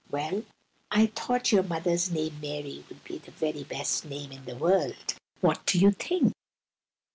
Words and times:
"Well, 0.09 0.41
I 0.89 1.05
thought 1.15 1.51
your 1.51 1.61
mother's 1.61 2.09
name, 2.09 2.39
Mary, 2.41 2.83
would 2.89 3.03
be 3.03 3.19
the 3.19 3.29
very 3.29 3.63
best 3.63 4.03
name 4.03 4.31
in 4.31 4.45
the 4.45 4.55
world. 4.57 5.13
What 5.41 5.63
do 5.67 5.77
you 5.77 5.91
think?" 5.91 6.33